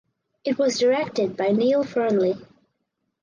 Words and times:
It 0.43 0.57
was 0.57 0.79
directed 0.79 1.37
by 1.37 1.49
Neill 1.51 1.83
Fearnley. 1.83 2.43